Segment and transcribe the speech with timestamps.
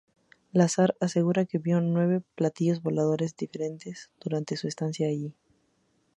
[0.51, 5.35] Lazar asegura que vio nueve platillos volantes diferentes durante su estancia allí.